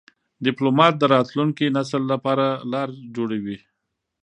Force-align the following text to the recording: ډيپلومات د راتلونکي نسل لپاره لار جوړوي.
ډيپلومات 0.45 0.93
د 0.97 1.03
راتلونکي 1.15 1.65
نسل 1.77 2.01
لپاره 2.11 2.45
لار 2.71 2.89
جوړوي. 3.15 3.57